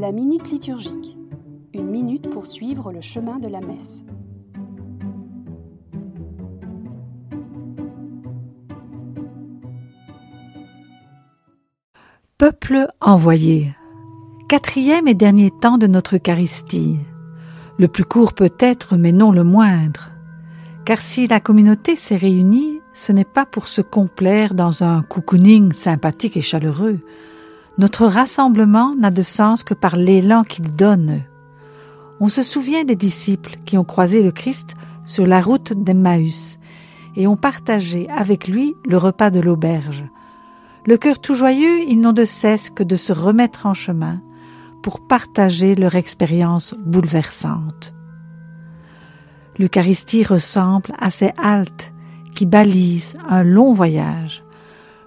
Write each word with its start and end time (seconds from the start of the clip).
La 0.00 0.12
minute 0.12 0.50
liturgique. 0.50 1.18
Une 1.74 1.90
minute 1.90 2.30
pour 2.30 2.46
suivre 2.46 2.90
le 2.90 3.02
chemin 3.02 3.38
de 3.38 3.48
la 3.48 3.60
messe. 3.60 4.02
Peuple 12.38 12.88
envoyé. 13.02 13.74
Quatrième 14.48 15.06
et 15.06 15.12
dernier 15.12 15.50
temps 15.60 15.76
de 15.76 15.86
notre 15.86 16.16
Eucharistie. 16.16 16.96
Le 17.78 17.86
plus 17.86 18.06
court 18.06 18.32
peut-être, 18.32 18.96
mais 18.96 19.12
non 19.12 19.32
le 19.32 19.44
moindre. 19.44 20.12
Car 20.86 20.96
si 20.96 21.26
la 21.26 21.40
communauté 21.40 21.94
s'est 21.94 22.16
réunie, 22.16 22.80
ce 22.94 23.12
n'est 23.12 23.24
pas 23.24 23.44
pour 23.44 23.68
se 23.68 23.82
complaire 23.82 24.54
dans 24.54 24.82
un 24.82 25.02
cocooning 25.02 25.72
sympathique 25.72 26.38
et 26.38 26.40
chaleureux. 26.40 27.00
Notre 27.80 28.04
rassemblement 28.04 28.94
n'a 28.94 29.10
de 29.10 29.22
sens 29.22 29.64
que 29.64 29.72
par 29.72 29.96
l'élan 29.96 30.44
qu'il 30.44 30.76
donne. 30.76 31.22
On 32.20 32.28
se 32.28 32.42
souvient 32.42 32.84
des 32.84 32.94
disciples 32.94 33.56
qui 33.64 33.78
ont 33.78 33.84
croisé 33.84 34.22
le 34.22 34.32
Christ 34.32 34.74
sur 35.06 35.26
la 35.26 35.40
route 35.40 35.72
d'Emmaüs 35.72 36.58
et 37.16 37.26
ont 37.26 37.38
partagé 37.38 38.06
avec 38.10 38.48
lui 38.48 38.76
le 38.86 38.98
repas 38.98 39.30
de 39.30 39.40
l'auberge. 39.40 40.04
Le 40.84 40.98
cœur 40.98 41.20
tout 41.20 41.34
joyeux, 41.34 41.80
ils 41.88 41.98
n'ont 41.98 42.12
de 42.12 42.26
cesse 42.26 42.68
que 42.68 42.82
de 42.82 42.96
se 42.96 43.14
remettre 43.14 43.64
en 43.64 43.72
chemin 43.72 44.20
pour 44.82 45.00
partager 45.00 45.74
leur 45.74 45.94
expérience 45.94 46.74
bouleversante. 46.84 47.94
L'Eucharistie 49.58 50.22
ressemble 50.22 50.92
à 50.98 51.10
ces 51.10 51.32
haltes 51.38 51.94
qui 52.34 52.44
balisent 52.44 53.14
un 53.26 53.42
long 53.42 53.72
voyage, 53.72 54.44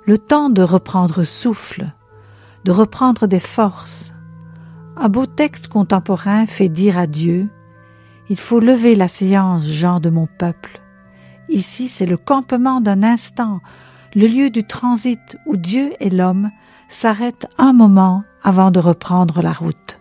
le 0.07 0.17
temps 0.17 0.49
de 0.49 0.63
reprendre 0.63 1.21
souffle, 1.21 1.93
de 2.63 2.71
reprendre 2.71 3.27
des 3.27 3.39
forces. 3.39 4.13
Un 4.95 5.09
beau 5.09 5.25
texte 5.25 5.67
contemporain 5.67 6.45
fait 6.45 6.69
dire 6.69 6.97
à 6.97 7.07
Dieu 7.07 7.49
Il 8.29 8.37
faut 8.37 8.59
lever 8.59 8.95
la 8.95 9.07
séance, 9.07 9.65
gens 9.65 9.99
de 9.99 10.09
mon 10.09 10.27
peuple. 10.27 10.79
Ici, 11.49 11.87
c'est 11.87 12.05
le 12.05 12.17
campement 12.17 12.81
d'un 12.81 13.03
instant, 13.03 13.59
le 14.15 14.27
lieu 14.27 14.49
du 14.49 14.63
transit 14.63 15.37
où 15.45 15.57
Dieu 15.57 15.93
et 15.99 16.09
l'homme 16.09 16.47
s'arrêtent 16.87 17.47
un 17.57 17.73
moment 17.73 18.23
avant 18.43 18.71
de 18.71 18.79
reprendre 18.79 19.41
la 19.41 19.51
route. 19.51 19.92